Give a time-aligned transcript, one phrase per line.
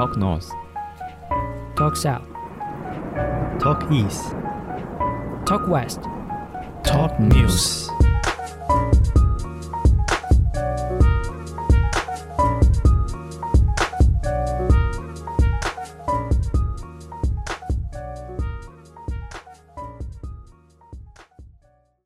[0.00, 0.48] Talk North,
[1.76, 2.24] Talk South,
[3.58, 4.34] Talk East,
[5.44, 6.00] Talk West。
[6.82, 7.86] Talk News。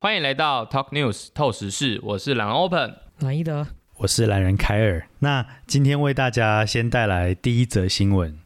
[0.01, 2.93] 欢迎来到 Talk News 透时事，我是蓝 Open。
[3.19, 3.65] 蓝一德，
[3.99, 5.07] 我是懒人凯尔。
[5.19, 8.37] 那今天为大家先带来第一则新闻。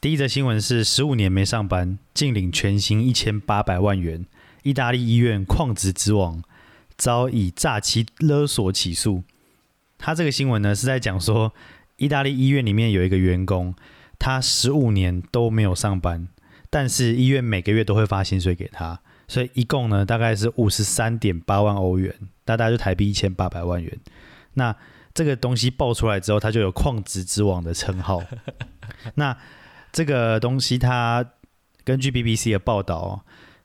[0.00, 4.24] 第一则新闻是十五年没上班，净领全薪一千八百万元。
[4.62, 6.44] 意大利医院旷职之王
[6.96, 9.24] 遭以诈欺勒索起诉。
[9.98, 11.52] 他这个新闻呢是在讲说，
[11.96, 13.74] 意大利医院里面有一个员工，
[14.16, 16.28] 他十五年都没有上班，
[16.70, 23.98] 但是医院每个月都会发薪水给他，所以一共呢大概是五十三点八万欧元，大概就台币一千八百万元。
[24.58, 24.76] 那
[25.14, 28.20] 这个东西爆出来之后，他就有矿职之王的称号。
[29.14, 29.36] 那
[29.92, 31.24] 这个东西，它
[31.84, 33.10] 根据 BBC 的报道哦，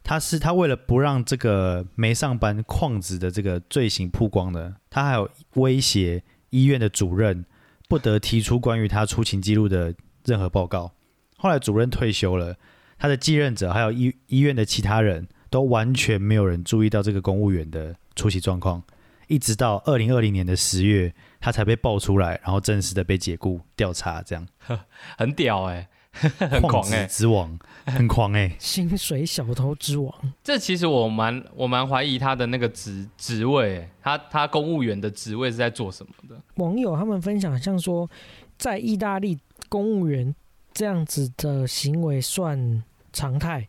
[0.03, 7.45] 他是他为了不让这个没上班矿职的这个罪行曝光呢，他还有威胁医院的主任
[7.89, 10.93] 不得提出关于他出勤记录的任何报告。
[11.37, 12.55] 后来主任退休了，
[12.97, 18.81] 他的继任者还有医医院的其他人都完全没有人注意到这个公务员的出席状况。
[19.27, 24.47] 一直到二零二零年的十月，他才被爆出来，然后正式的被解雇调查，这样
[25.17, 30.13] 很屌哎、 很狂哎、之王，很狂哎、 薪水小偷之王。
[30.43, 36.39] 这其实我蛮我蛮怀疑他的那个职职位、欸，他他公务员的职位是在做什么的？
[36.55, 38.09] 网友他们分享，像说
[38.57, 39.37] 在意大利
[39.69, 40.33] 公务员
[40.73, 43.67] 这样子的行为算常态，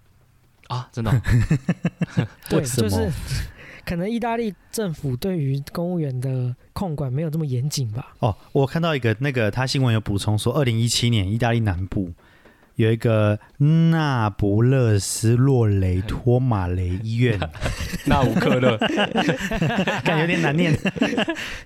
[0.69, 1.21] 啊，真的哦、
[2.49, 3.11] 对，就是
[3.85, 8.15] 可能意大利政府对于公务员的控管没有这么严谨吧。
[8.21, 12.13] 哦，我看到一个那个他新闻有补充说，二零一七年意大利南部
[12.77, 17.39] 有一个那不勒斯洛雷托马雷医院，
[18.07, 18.77] 那吾克勒
[20.03, 20.77] 感觉有点难念，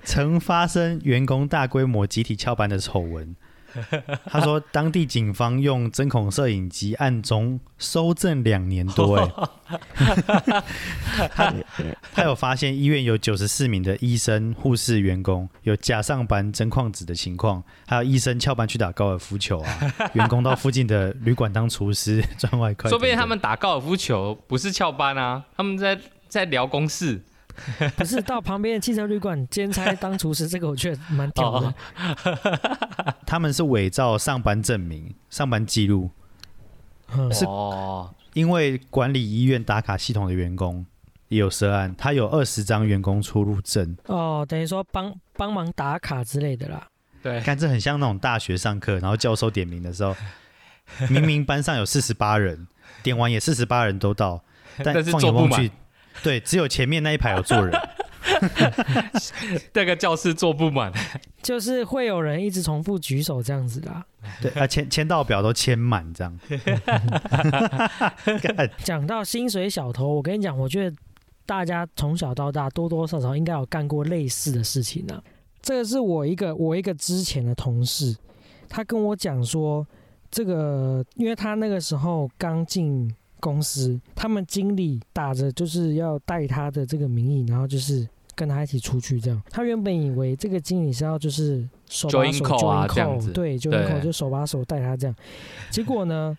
[0.05, 3.34] 曾发生员工大规模集体翘班的丑闻。
[4.27, 9.31] 他说，当地警方用针孔摄影机暗中搜证两年多，哎，
[11.34, 11.55] 他
[12.15, 19.78] 他有发现医院有九十四名的医生、护士员工有假上班、真旷职的情况，还有医生翘班去打高尔夫球啊，
[20.15, 27.23] 员工到附近的旅馆当厨师赚外快说不定他们打高尔夫球不是翘班啊，他们在在聊公事。
[27.97, 31.67] 不是到旁边的汽车旅馆兼差当厨师，这个我觉得蛮屌的。
[31.67, 31.75] 哦。
[33.27, 36.11] 他们是伪造上班证明、上班记录，
[37.15, 37.33] 嗯。
[37.33, 40.85] 是哦，因为管理医院打卡系统的员工
[41.29, 46.87] 也有涉案，他有二十张员工出入证，哦，等于说帮帮忙打卡之类的啦。
[47.23, 50.15] 对，看这很像那种大学上课，然后教授点名的时候，
[51.11, 52.67] 明明班上有四十八人，
[53.03, 54.43] 点完也四十八人都到，
[54.85, 55.71] 但放眼望去，
[56.23, 57.73] 对，只有前面那一排有坐人，
[59.73, 60.93] 那个教室坐不满。
[61.43, 64.05] 就是会有人一直重复举手这样子啦。
[64.43, 66.39] 对啊，签签到表都签满这样，
[68.83, 70.97] 讲到薪水小偷，我跟你讲，我觉得
[71.47, 75.23] 大家从小到大多多少少应该有干过类似的事情啊。
[75.63, 78.17] 这个是我一个我一个之前的同事，
[78.69, 79.87] 他跟我讲说，
[80.31, 89.43] 这个因为他那个时候刚进公司，他们经理打着就是要带他的这个名义，然后就是跟他一起出去这样。
[89.50, 93.32] 他原本以为这个经理是要就是手把手啊这样 call，子。
[93.32, 93.87] 对，join 对。
[93.87, 95.16] call 就手把手带他这样。
[95.71, 96.37] 结果呢，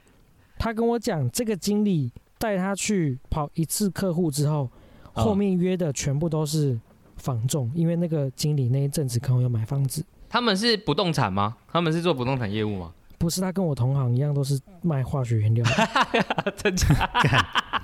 [0.57, 4.69] 他跟我讲，这个经理带他去跑一次客户之后，
[5.15, 6.79] 嗯后面约的全部都是
[7.17, 10.05] 房仲，因为那个经理那一阵子可能要买房子。
[10.29, 11.57] 他们是不动产吗？
[11.71, 12.93] 他们是做不动产业务吗？
[13.19, 16.87] 不是他跟我同行一样，都是卖化学原料的， 真假？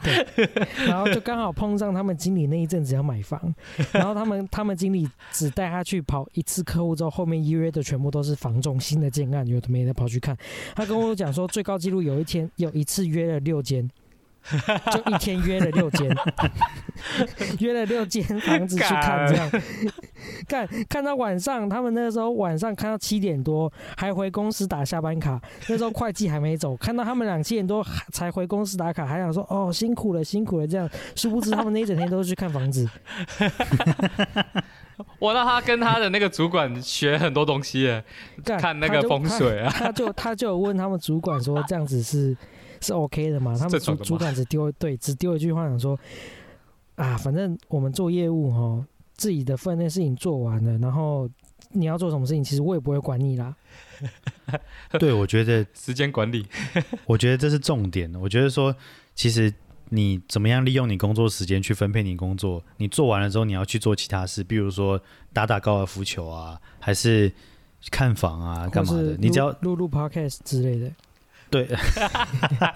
[0.87, 3.53] 然后就刚好碰上他们经理那一阵子要买房，
[3.91, 10.37] 然后他们他们经理只带他去跑一次客户之后，后面约的全部都是房仲新的建案，有的没的跑去看。
[10.73, 13.87] 他跟我讲说，最高纪录有一天有一次约了六间，
[14.91, 16.09] 就一天约了六间，
[17.59, 19.51] 约了六间房子去看，这样。
[20.47, 32.87] 看看到晚上，他们那个时候晚上看到七点多，还回公司打下班卡，那时候会计还没走，看到他们俩七点多还才回公司打卡，还想说哦辛苦了辛苦了这样，殊不知他们那一整天都是去看房子，
[35.19, 38.03] 我让他跟他的那个主管学很多东西耶，
[38.43, 39.71] 看那个风水啊。
[39.75, 42.35] 他就他就有问他们主管说这样子是
[42.81, 43.57] 是 OK 的嘛？
[43.57, 45.99] 他们主主管只丢对只丢一句话，想说
[46.95, 48.85] 啊，反正我们做业务哦，
[49.15, 51.29] 自己的分内事情做完了，然后
[51.71, 53.55] 你要做什么事情，其实我也不会管你啦。
[54.99, 56.45] 对，我觉得 时间管理，
[57.05, 58.13] 我觉得这是重点。
[58.15, 58.75] 我觉得说，
[59.13, 59.53] 其实
[59.89, 65.01] 你怎么样利用你工作时间去分配你工作，你做完了之后，你要去做其他事，比如说
[65.33, 67.31] 打打高尔夫球啊，还是
[67.91, 68.93] 看房啊，干嘛？
[68.93, 70.91] 的你只要录录录 podcast 之类的，
[71.49, 71.67] 对，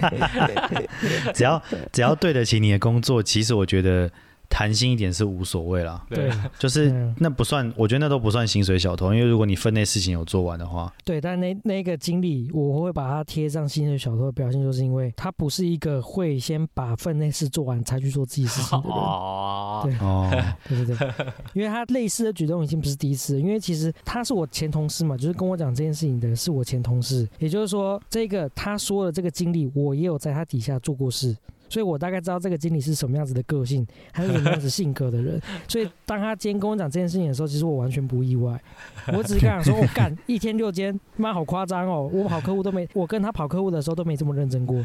[1.34, 1.62] 只要
[1.92, 4.10] 只要对得起你的工作，其实我觉得
[4.50, 6.04] 弹性一点是无所谓啦。
[6.10, 6.30] 对。
[6.58, 7.16] 就是嗯。
[7.20, 18.96] 那不算，我觉得那都不算薪水小偷，因为如果你分内事情有做完的话，对，但那那个经历，我会把它贴上薪水小偷的标签，就是因为他不是一个会先把分内事做完才去做自己事情的人。
[18.98, 19.98] 哦，对。
[20.00, 20.30] 哦，
[20.68, 21.14] 对 对对，
[21.54, 31.36] 因为他类似的举动已经不是第一次了，因为其实他是我前同事嘛，就是跟我讲这件事情的是我前同事，也就是说，这个他说的这个经历，我也有在他底下做过事。
[31.70, 35.40] 所以我大概知道这个经理是什么样子的个性，还是什么样子性格的人。
[35.68, 38.60] 所以当他今天跟我讲这件事情的时候，其实我完全不意外。
[39.14, 42.10] 我只是跟他讲说，我、干一天六间，妈好夸张哦！
[42.12, 44.84] 我跑客户都没，我跟他跑客户的时候都没这么认真过。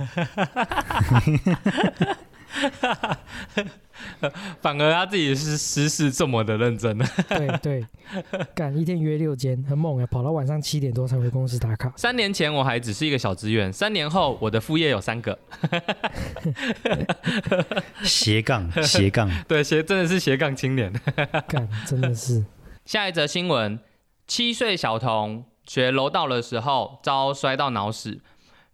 [4.60, 6.98] 反而他自己是私事这么的认真。
[7.28, 7.86] 对对，
[8.54, 11.92] 干一天约六间，很猛啊，跑到晚上七点多才回公司打卡。
[11.96, 15.38] 三年前我还只是一个小职员，三年后我的副业有三个。
[18.02, 20.92] 斜杠 斜杠，对，斜真的是斜杠青年。
[21.46, 22.44] 干真的是。
[22.84, 23.78] 下一则新闻：
[24.26, 28.20] 七岁小童学柔道的时候遭摔到脑死，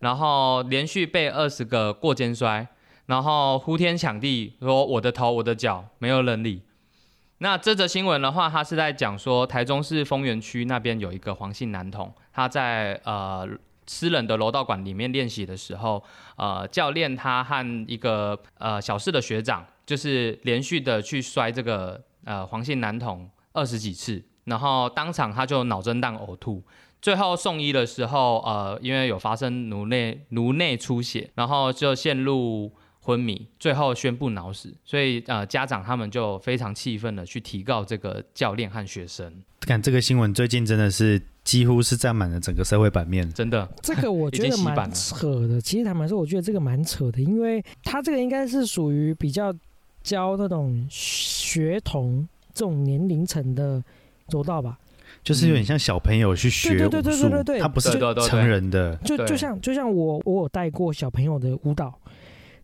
[0.00, 2.66] 然后连续被二十个过肩摔，
[3.10, 6.62] 然后呼天抢地说我的头我的脚没有人理。
[7.38, 13.48] 那这则新闻的话，它是在讲说台中市丰原区那边有一个黄姓男童，他在呃
[13.84, 16.00] 私人的柔道馆里面练习的时候，
[16.36, 26.62] 呃教练他和一个呃小四的学长，就是连续的去摔这个呃黄姓男童二十几次，然后当场他就脑震荡呕吐。
[27.02, 32.70] 最后送医的时候，呃，因为有发生颅内颅内出血，然后就陷入
[33.10, 34.72] 昏迷，最后宣布脑死。
[34.84, 43.28] 所以呃，家长他们就非常气愤的去提告这个教练和学生，看这个新闻最近真的是几乎是占满了整个社会版面。
[43.32, 45.58] 真的这个我觉得蛮扯的。
[45.62, 49.52] 其实坦白说，我觉得这个蛮扯的，因为他这个应该是属于比较
[50.02, 53.82] 教那种学童这种年龄层的
[54.30, 54.78] 柔道吧。
[55.22, 58.96] 就是有点像小朋友去学对对对武术对对对，对他不是对对对成人的。
[59.04, 61.92] 对就就像就像我我有带过小朋友的舞蹈，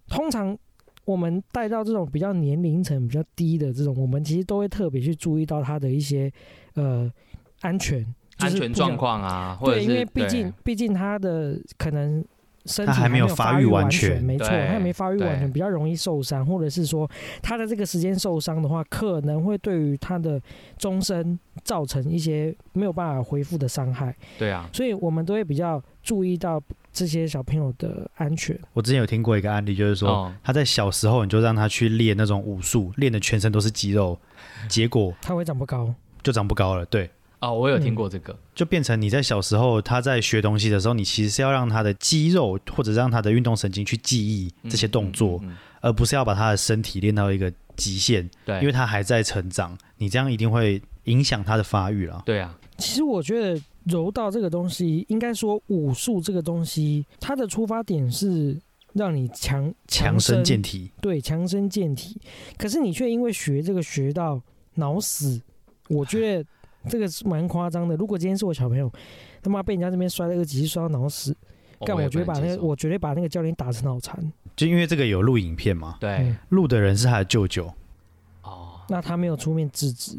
[0.09, 0.57] 通常
[1.05, 6.31] 我们带到这种比较年龄层比较低的这种，我们其实都会特别去注意到他的一些
[6.75, 7.11] 呃
[7.61, 8.05] 安全、
[8.37, 12.25] 就安全状况啊，或者对，因为毕竟毕竟他的可能
[12.65, 14.21] 身体还没有发发育完完全。
[14.23, 17.09] 没错，他还没发育完全，比较容易受伤，或者是说
[17.41, 20.41] 他的这个时间受伤的话，可能会对于他的
[20.77, 26.61] 终身造成一些没有办法恢复的伤害，对啊，所以我们都会比较注意到
[26.97, 28.59] 这些小朋友的安全。
[28.73, 34.19] 我之前有听过一个案例，就是说、哦他在小时候你就让他去练那种武术，练的全身都是肌肉，
[34.67, 36.87] 结果他会长不高，就长不高了。
[36.87, 37.11] 对，
[37.41, 52.23] 哦，我有听过这个，就变成你在小时候他在学东西的时候，你其实是要让他的肌肉或者让他的运动神经去记忆这些动作，嗯嗯嗯嗯而不是要把他的身体练到一个极限，对，因为他还在成长，你这样一定会影响他的发育了。
[52.25, 58.61] 对啊，其实我觉得柔道这个东西，应该说武术这个东西，它的出发点是
[58.93, 62.21] 让你强强身身健体，对，强身健体。
[62.59, 64.41] 可是你却因为学这个学到
[64.75, 65.41] 脑死，
[65.89, 66.45] 我觉得
[66.89, 67.95] 这个是蛮夸张的。
[67.97, 68.91] 如果今天是我小朋友，
[69.43, 71.37] 他妈被人家这边摔了个几次摔到脑死，
[71.81, 74.33] 干、哦我绝对把那个我绝对把那个教练打成脑残。
[74.57, 77.73] 就因为这个有录影片嘛，对嗯，录的人是他的舅舅。
[78.43, 80.19] 哦，那他没有出面制止。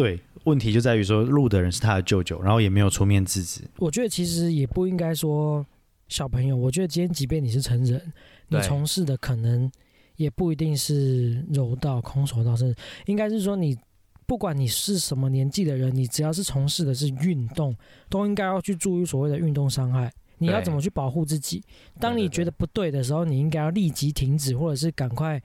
[0.00, 3.60] 对，问题就在于说录的人是他的舅舅，然后也没有出面制止。
[3.76, 5.64] 我觉得其实也不应该说
[6.08, 8.00] 小朋友，我觉得今天即便你是成人，
[8.48, 9.70] 你从事的可能
[10.16, 13.76] 也不一定是柔道、空手道，甚至应该是说你
[14.24, 17.76] 不管你是什么年纪的人，你只要是从事的是运动，
[18.08, 20.10] 都应该要去注意所谓的运动伤害。
[20.38, 21.62] 你要怎么去保护自己？
[21.98, 25.38] 当你觉得不对的时候，你应该要立即停止，或者是赶快。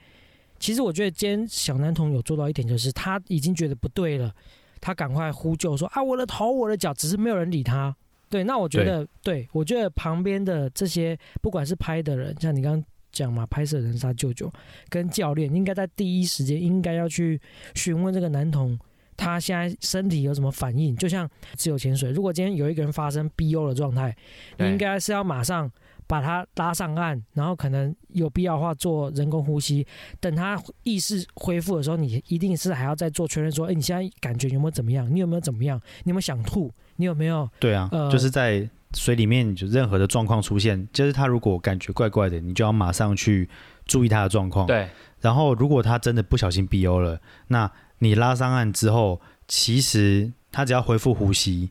[0.58, 4.34] 其实我觉得今天小男童有做到一点，就是他已经觉得不对了，
[4.80, 7.94] 他赶快呼救说啊我的头我的脚，只是没有人理他。
[8.28, 14.52] 对，那我觉得，对我觉得旁边的这些不管是拍的人，像你刚刚讲嘛，拍摄人是他舅舅
[14.88, 17.40] 跟教练，应该在第一时间应该要去
[17.74, 18.78] 询问这个男童。
[19.18, 20.94] 他现在身体有什么反应？
[20.96, 24.14] 就像自由潜水，如果今天有一个人发生 BO 的状态，
[24.58, 25.72] 你应该是要马上
[26.06, 29.86] 把他拉上岸，然后可能有必要的话做人工呼吸。
[30.20, 35.08] 等他意识恢复的时候，你一定是还要再做确认，说，哎，你现在感觉有没有怎么样？
[35.12, 35.80] 你有没有怎么样？
[36.04, 36.72] 你有没有想吐？
[36.96, 37.48] 你有没有？
[37.58, 43.48] 对啊，呃就是在水里面就任何的状况出现，就是他如果感觉怪怪的，你就要马上去
[43.84, 44.66] 注意他的状况。
[44.66, 44.88] 对，
[45.20, 51.70] 然后如果他真的不小心 BO 了，那你拉上岸之后，其实他只要恢复呼吸，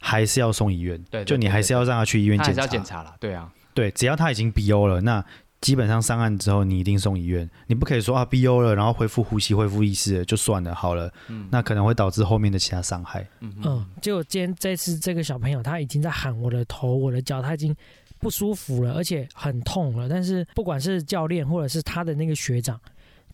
[0.00, 1.02] 还是要送医院。
[1.10, 2.48] 对对就你还是要让他去医院检查。
[2.48, 3.50] 还是要检查了，对啊，
[3.80, 5.24] 对，只要他已经 BO 了，那
[5.62, 7.48] 基本上上岸之后，你一定送医院。
[7.66, 13.26] 你不可以说啊 BO 了，然后恢复呼吸、恢复意识了就算了，好了，嗯那可能会导致后面的其他伤害。
[13.40, 17.74] 嗯，，结果今天这次这个小朋友他已经在喊我的头、我的脚，他已经
[18.18, 20.10] 不舒服了，而且很痛了。
[20.10, 22.78] 但是不管是教练或者是他的那个学长，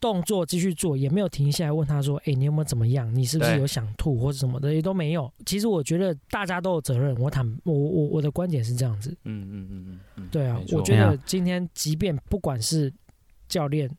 [0.00, 3.12] 动作继续做，也没有停下来问他说：“哎、你有没有怎么样？
[3.14, 5.32] 你是不是有想吐或者什么的？”也都没有。
[5.44, 7.14] 其实我觉得大家都有责任。
[7.16, 9.10] 我坦我我我的观点是这样子。
[9.24, 12.92] 嗯嗯嗯嗯嗯，对啊我觉得今天即便不管是
[13.48, 13.90] 教练，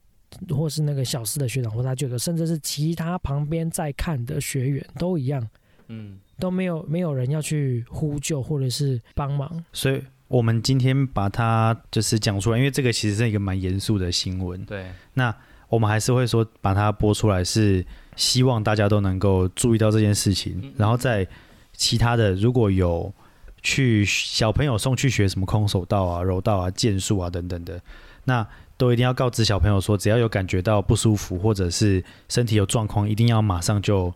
[0.50, 5.48] 或是那个小四的学长，或他舅舅，甚至是其他旁边在看的学员，都一样，
[5.88, 9.63] 嗯都没有没有人要去呼救或者是帮忙。
[9.74, 14.63] 所以我们今天把它就是讲出来，因为这个其实是一个蛮严肃的新闻。
[14.66, 15.36] 对，那
[15.70, 21.28] 我们还是会说把它播出来，是希望大家都能够注意到这件事情嗯，然后在
[21.74, 23.14] 其他的如果有
[23.62, 27.82] 去小朋友送去学什么空手道啊、柔道啊、剑术啊等等的，
[28.24, 28.48] 那
[28.78, 34.14] 都一定要告知小朋友说，只要有感觉到不舒服或者是身体有状况，一定要马上就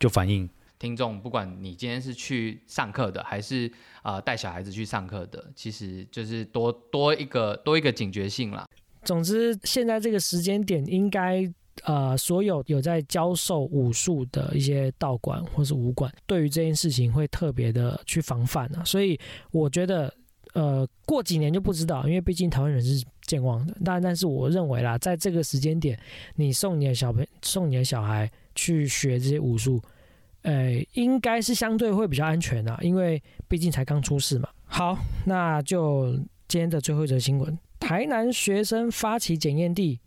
[0.00, 0.48] 就反应。
[0.78, 3.70] 听众，不管你今天是去上课的，还是
[4.02, 8.66] 啊带小孩子去上课的，其实就是多多一个多一个警觉性啦。
[9.04, 11.50] 总之，现在这个时间点，应该
[11.84, 18.82] 呃，所有有在教授武术的一些道馆或是武馆，对于这件事情会特别的去防范啊。
[18.84, 19.18] 所以
[19.52, 20.12] 我觉得，
[20.54, 23.76] 呃，过几年就不知道，因为毕竟台湾人是健忘的。
[23.84, 25.98] 但但是我认为啦，在这个时间点，
[26.34, 29.80] 你送你的小朋送你的小孩去学这些武术，
[30.42, 34.48] 呃，应该是相对会比较安全啊，因为毕竟才刚出事嘛。
[34.64, 36.12] 好，那就
[36.48, 37.56] 今天的最后一则新闻：
[37.88, 39.98] 台南学生发起检验地，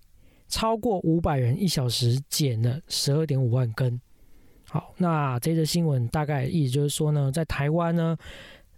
[0.48, 4.00] 超过五百人一小时检了十二点五万根。
[4.70, 8.16] 好，那这则新闻大概意思就是说呢，在台湾呢，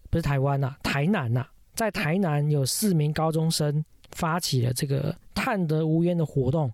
[0.10, 1.46] 不是台湾呐、台南呐、
[1.76, 6.72] 在台南有四名高中生发起了这个探得无烟的活动。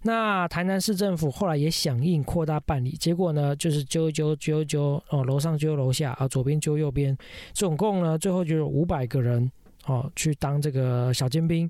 [0.00, 7.14] 那台南市政府后来也响应扩大办理，结果呢就是揪揪揪揪哦，楼上揪楼下啊，左边揪右边，
[7.52, 9.52] 总共呢最后就有五百个人
[9.88, 11.68] 哦去当这个小尖兵。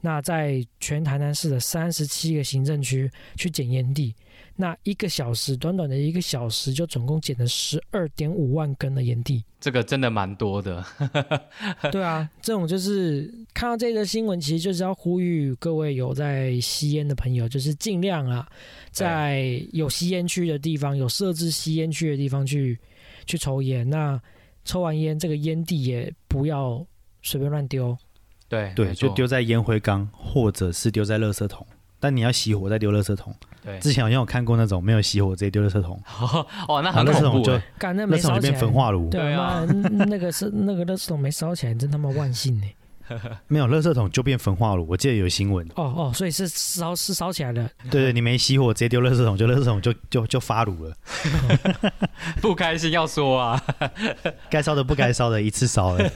[0.00, 4.14] 那在全台南市的三十七个行政区去捡烟蒂，
[4.54, 9.44] 那一个小时短短的一个小时就总共捡了十二点五万根的烟蒂。
[9.60, 10.82] 这个真的蛮多的。
[11.92, 18.48] 对啊，这种就是看到这个新闻，其实就是要呼吁各位有在吸烟的朋友，就是尽量啊，
[18.90, 22.78] 在有吸烟区的地方，有设置吸烟区的地方去
[23.26, 23.88] 去抽烟。
[23.90, 24.18] 那
[24.64, 26.86] 抽完烟，这个烟蒂也不要
[27.26, 27.96] 随便乱丢。
[28.48, 31.66] 对对，就丢在烟灰缸或者是丢在垃圾桶。
[31.98, 33.34] 但你要熄火再丢垃圾桶。
[33.64, 33.80] 对。
[33.80, 36.00] 之前好像有看过那种没有熄火直接丢垃圾桶，
[36.68, 37.62] 哦，那很恐怖垃圾桶就欸。
[37.78, 39.08] 干那垃圾桶就变没烧起来，焚化炉。
[39.10, 39.64] 对对啊
[40.06, 42.66] 那个是那个垃圾桶没烧起来，真他妈万幸呢。
[43.48, 45.66] 没有垃圾桶就变焚化炉，我记得有新闻。
[45.76, 47.68] 哦哦，所以是烧是烧起来的。
[47.90, 50.94] 对对，你没熄火直接丢垃圾桶，就垃圾桶就就就发炉了。
[52.42, 53.62] 不开心要说啊。
[54.50, 56.10] 该烧的不该烧的一次烧了。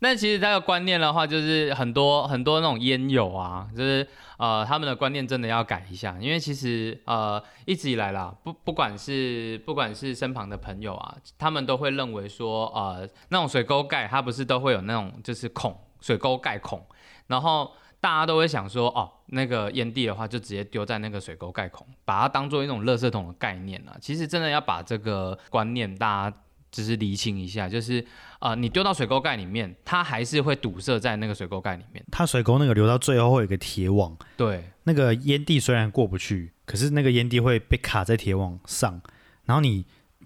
[0.00, 4.06] 那其实这个观念的话，就是很多很多那种烟友啊，就是
[4.40, 16.82] 呃他们的观念真的要改一下，因为其实呃一直以来啦，不不管是不管是身旁的朋友啊，他们都会认为说呃那种水沟盖它不是都会有那种就是孔水沟盖孔，
[17.26, 17.70] 然后
[18.00, 26.36] 大家都会想说哦那个烟蒂的话就直接丢在那个水沟盖孔，把它当做一种垃圾桶的概念啊，其实真的要把这个观念大家。
[26.70, 28.04] 只是厘清一下，就是
[28.38, 32.04] 呃，你丢到水沟盖里面，它还是会堵塞在那个水沟盖里面。
[32.10, 39.00] 它水沟那个流到最后会有一个铁网，对那个烟蒂虽然过不去，可是那个烟蒂会被卡在铁网上，
[39.44, 39.84] 然后你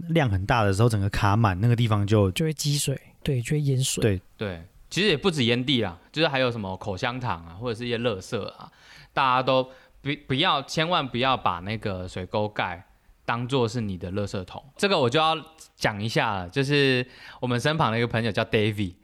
[0.08, 4.02] 量很大的时候，整个卡满那个地方就就会积水，对，就会淹水。
[4.02, 8.70] 对对，其实也不止烟蒂啦，就是还有什么口香糖啊，或者是一些垃圾啊，
[9.12, 9.64] 大家都
[10.02, 12.86] 不不要，千万不要把那个水沟盖
[13.24, 14.64] 当做是你的垃圾桶。
[14.76, 15.36] 这个我就要
[15.76, 17.06] 讲一下了，就是
[17.40, 18.94] 我们身旁的一个朋友叫 David，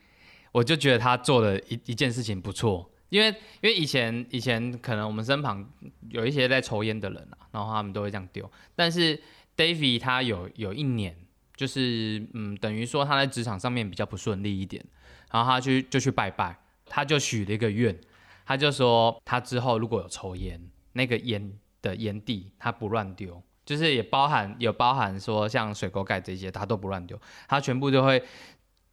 [0.52, 2.90] 我就觉得他做的一一件事情不错。
[3.08, 3.26] 因为
[3.60, 5.68] 因为以前以前可能我们身旁
[6.10, 9.20] 有一些在抽烟的人啊，然后他们都会这样丢，但是
[9.56, 11.16] David 他有有一年
[11.56, 14.84] 就是嗯，等于说他在职场上面比较不顺利一点，
[15.32, 17.98] 然后他去就去拜拜，他就许了一个愿，
[18.46, 28.20] 他就说他之后如果有抽烟，那个烟的烟蒂他不乱丢，就是也包含有包含说像水沟盖这些他都不乱丢，他全部就会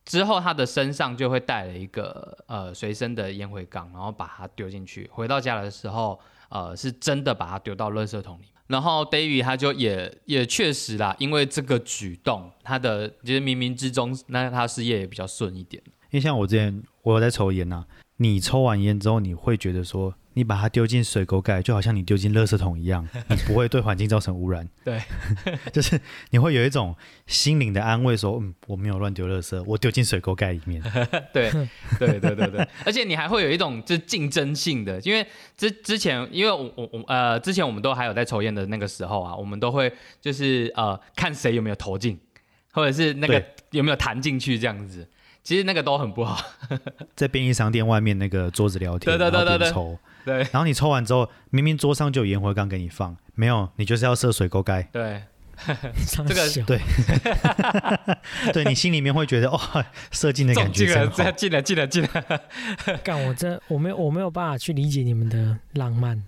[0.06, 6.20] 之后他的身上就会带了一个呃随身的烟灰缸，然后把它丢进去，回到家的时候
[6.50, 8.46] 呃是真的把它丢到垃圾桶里。
[8.68, 15.82] 然后 David 他就也也确实啦，因为这个举动，他的就是冥冥之中，那他事业也比较顺一点。
[16.12, 17.84] 因为像我之前我有在抽烟呐、
[18.18, 24.70] 你抽完烟之后，你会觉得说，你把它丢进水沟盖，就好像你丢进垃圾桶一样， 你不会对环境造成污染。
[24.86, 25.02] 对，
[25.74, 30.80] 就是你会有一种心灵的安慰，说，嗯，我没有乱丢垃圾，我丢进水沟盖里面。
[31.34, 31.50] 对
[31.98, 35.26] 对对对对，而且你还会有一种就是竞争性的，因为
[35.58, 39.92] 之之前，因为我我我呃，之前我们都还有在抽烟的那个时候啊，我们都会
[40.22, 42.20] 就是呃看谁有没有投进，
[42.72, 45.10] 或者是那个有没有弹进去这样子，
[45.48, 46.44] 其实那个都很不好。
[47.16, 54.90] 在便利商店外面那个桌子聊天，对对对对对然后边抽，对然后你抽完之后，明明桌上就有烟灰缸给你放，没有，你就是要设水沟盖。
[54.92, 55.24] 对，
[56.06, 56.82] 这个 对
[58.52, 59.58] 对你心里面会觉得，哦，
[60.12, 61.32] 射进的感觉真好。
[61.32, 62.10] 进了，进了，进了。
[63.02, 66.22] 干我这我没有我没有办法去理解你们的浪漫。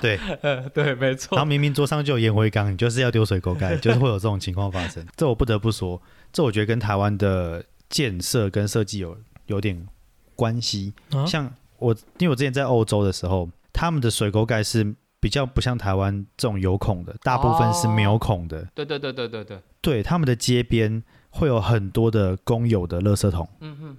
[0.00, 1.46] 对，呃，对，没错然后。
[1.46, 5.04] 明明桌上就有烟灰缸，你就是要丢水沟盖，就是会有这种情况发生。
[5.14, 6.00] 这我不得不说，
[6.34, 9.86] 这我觉得跟台湾的建设跟设计有有点
[10.34, 10.92] 关系。
[11.12, 18.66] 啊像我，因为我之前在欧洲的时候，他们的水沟盖是比较不像台湾这种有孔的，大部分是没有孔的。
[18.74, 23.96] 对对对对对对，对，他们的街边会有很多的公有的垃圾桶，嗯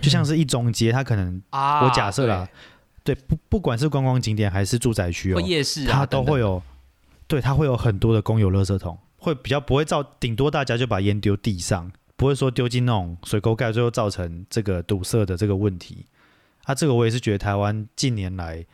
[0.00, 2.48] 就像是一中街，它可能啊，我假设啦，
[3.04, 6.62] 对不不管是观光景点还是住宅区，哦，夜市啊，它都等等会有，
[7.28, 16.06] 对，它会有很多的公有垃圾桶，会比较不会造，顶多大家就把烟丢地上，不会说丢进那种水沟盖，最后造成这个堵塞的这个问题。
[16.64, 18.64] 啊，这个我也是觉得台湾近年来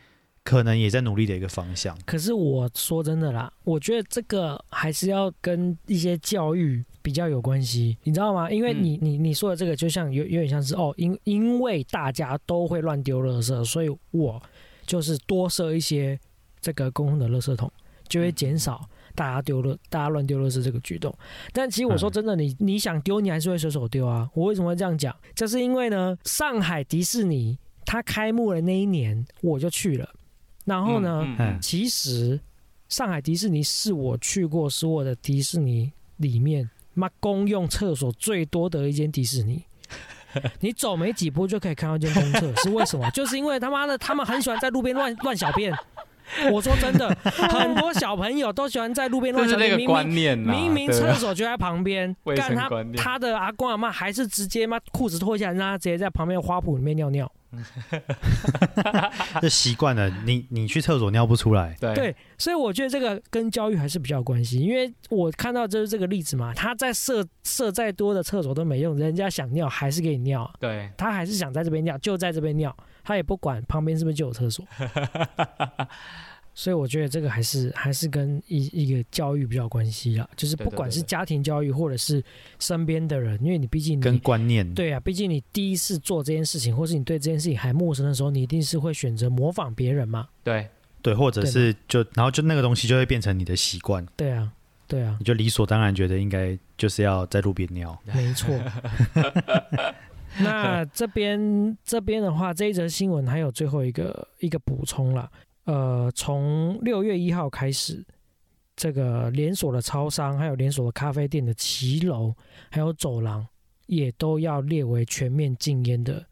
[0.43, 1.97] 可能也在努力的一个方向。
[2.05, 8.51] 可是我说真的啦，我觉得这个还是要跟一些教育比较有关系，你知道吗？
[8.51, 14.43] 因为你、你你说的这个就像有有点像是哦，因因为大家都会乱丢垃圾，所以我
[14.85, 16.19] 就是多设一些
[16.61, 17.73] 这个公共的垃圾桶，
[18.09, 21.17] 就会减少大家丢了大家乱丢垃圾这个举动。
[21.53, 24.29] 但其实我说真的，你你想丢，你还是会随手丢啊。
[24.35, 25.15] 我为什么会这样讲？
[25.35, 30.09] 就是因为呢，上海迪士尼它开幕的那一年我就去了，
[30.65, 31.23] 然后呢。
[31.25, 32.39] 嗯嗯嗯其实
[32.89, 39.65] 上海迪士尼是我去过所有的迪士尼里面，妈公用厕所最多的一间迪士尼。
[40.61, 43.11] 你走没几步就可以看到一间公厕，是为什么？
[43.11, 45.75] 就是因为他妈的他们很喜欢在路边乱乱小便。
[46.53, 57.31] 我说真的，很多小朋友都喜欢在路边乱小便，明个观明念呐，明明厕所就在旁边，卫干他他的阿公阿妈还是直接妈裤子脱下来，让他直接在旁边的花圃里面尿尿。
[59.41, 61.95] 这习惯了，你你去厕所尿不出来，对。
[61.95, 70.91] 对，所以我觉得这个跟教育还是比较有关系，因为我看到就是这个例子嘛，他在设设再多的厕所都没用，人家想尿还是给你尿，对。
[70.99, 74.67] 他还是想在这边尿，就在这边尿，他也不管旁边是不是就有厕所。
[76.59, 82.25] 所以我觉得这个还是还是跟一一个教育比较有关系啦，就是不管是家庭教育或者是
[82.59, 90.29] 身边的人，因为你毕竟跟观念对啊，毕竟你第一次做这件事情，或是你对这件事情还陌生的时候，你一定是会选择模仿别人嘛。
[90.43, 90.67] 对
[91.03, 94.51] 对，或者是就然后就那个东西就会变成你的习惯，对啊，
[94.89, 98.01] 对啊，你就理所当然觉得应该就是要在路边尿。
[98.07, 98.59] 没错。
[100.45, 105.31] 那这边这边的话，这一则新闻还有最后一个一个补充啦。
[105.65, 108.05] 呃，从六月一号开始，
[108.77, 112.35] 这个连锁的超商、还有连锁的咖啡店的骑楼
[112.71, 113.45] 还有走廊，
[113.87, 116.25] 也都要列为全面禁烟的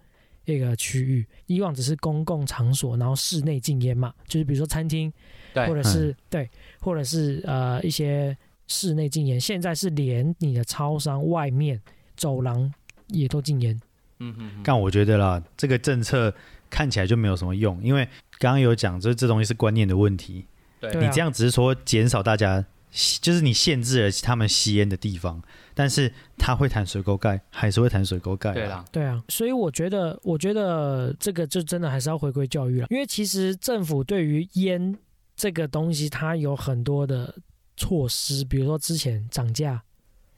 [0.45, 1.27] 一个区域。
[1.47, 5.12] 以往只是公共场所，然后室内禁烟嘛，就是比如说餐厅，
[5.53, 6.49] 对或者是、对，
[6.81, 8.37] 或者是呃一些
[8.69, 9.40] 室内禁烟。
[9.40, 11.81] 现在是连你的超商外面
[12.14, 12.73] 走廊
[13.09, 13.81] 也都禁烟。
[14.28, 14.62] 嗯嗯嗯。
[14.64, 16.34] 但我觉得啦，这个政策
[16.70, 18.04] 看起来就没有什么用，因为
[18.38, 20.46] 刚刚有讲，就是这东西是观念的问题。
[20.80, 20.92] 对。
[20.94, 25.42] 你这样只是说减少大家吸，就是你限制了他们吸烟的地方，
[25.74, 34.96] 但是他会弹水沟盖，还是会弹水沟盖、对，啦，对啊，所以我觉得，我觉得这个就真的还是要回归教育了，因为其实政府对于烟
[35.34, 37.34] 这个东西，它有很多的
[37.76, 39.82] 措施，比如说之前涨价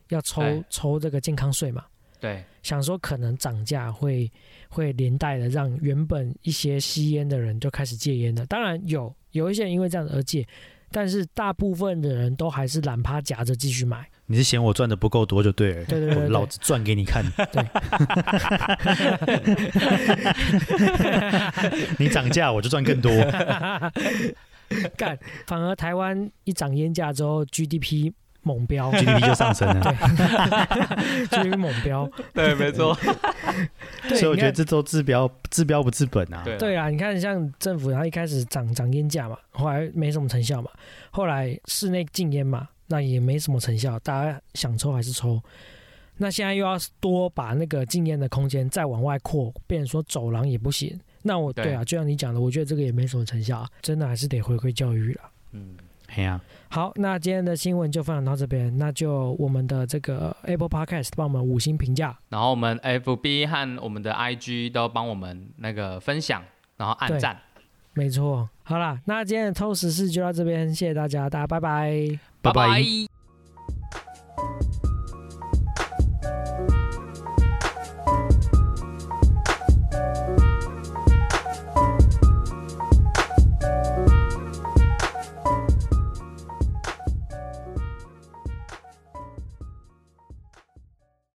[0.09, 1.85] 要抽抽这个健康税嘛，
[2.21, 4.31] 对想说可能涨价会
[4.69, 8.45] 会连带的让原本一些吸烟的人就开始戒烟了。
[8.47, 10.47] 当然有有一些人因为这样而戒，
[10.91, 14.09] 但是大部分的人都还是懒趴夹着继续买。
[14.29, 15.85] 你是嫌我赚的不够多就对了。
[15.85, 17.25] 对对对老子赚给你看。
[21.99, 23.13] 你涨价我就赚更多。
[24.97, 28.13] 干，反而台湾一涨烟价之后，GDP
[28.47, 29.93] 猛飙 GDP 就上升了。
[31.29, 32.09] ，GDP 猛飙。
[32.33, 32.95] 对，没错，
[34.09, 36.43] 所以我觉得这都治标治标不治本啊。
[36.45, 40.71] 对对啊，你看像政府，它一开始涨涨烟价嘛，后来没什么成效嘛，
[41.11, 45.43] 后来室内禁烟嘛，那也没什么成效，大家想抽还是抽。
[46.19, 50.97] 那现在又要多把那个禁烟的空间再往外扩，变成说走廊也不行。
[51.23, 55.21] 那我对对啊，就像你讲的，我觉得这个也没什么成效啊，真的还是得回归教育了。
[55.51, 55.75] 嗯，
[56.09, 56.41] 嘿呀，
[56.71, 66.43] 好，那今天的新闻就分享到这边，那就我们的这个 Apple Podcast 帮我们五星评价，然后我们 FB 和我们的 IG 都帮我们那个分享，
[66.77, 67.37] 然后按赞，
[67.95, 68.49] 没错。
[68.63, 71.61] 好啦，那今天的偷时事就到这边，谢谢大家，大家拜。
[71.61, 72.19] 拜。
[72.43, 72.53] 拜。
[72.53, 73.06] 拜拜